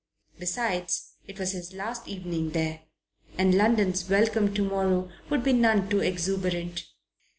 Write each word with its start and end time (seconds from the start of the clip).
Besides, 0.39 1.13
it 1.27 1.37
was 1.37 1.51
his 1.51 1.75
last 1.75 2.07
evening 2.07 2.53
there, 2.53 2.81
and 3.37 3.53
London's 3.53 4.09
welcome 4.09 4.51
tomorrow 4.51 5.11
would 5.29 5.43
be 5.43 5.53
none 5.53 5.89
too 5.91 5.99
exuberant. 5.99 6.85